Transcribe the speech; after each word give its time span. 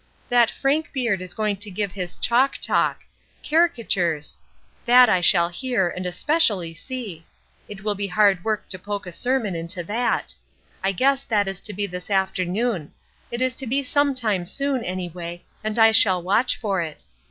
That 0.29 0.49
Frank 0.49 0.91
Beard 0.93 1.21
is 1.21 1.35
going 1.35 1.57
to 1.57 1.69
give 1.69 1.91
his 1.91 2.15
chalk 2.15 2.57
talk 2.59 3.03
caricatures: 3.47 4.35
that 4.85 5.09
I 5.09 5.21
shall 5.21 5.49
hear, 5.49 5.89
and 5.89 6.07
especially 6.07 6.73
see. 6.73 7.23
It 7.69 7.83
will 7.83 7.93
be 7.93 8.07
hard 8.07 8.43
work 8.43 8.67
to 8.69 8.79
poke 8.79 9.05
a 9.05 9.11
sermon 9.11 9.55
into 9.55 9.83
that. 9.83 10.33
I 10.83 10.91
guess 10.91 11.21
that 11.25 11.47
is 11.47 11.61
to 11.61 11.73
be 11.73 11.85
this 11.85 12.09
afternoon; 12.09 12.93
it 13.29 13.41
is 13.43 13.53
to 13.53 13.67
be 13.67 13.83
some 13.83 14.15
time 14.15 14.43
soon, 14.47 14.83
anyway, 14.83 15.43
and 15.63 15.77
I 15.77 15.91
shall 15.91 16.23
watch 16.23 16.57
for 16.57 16.81
it. 16.81 17.03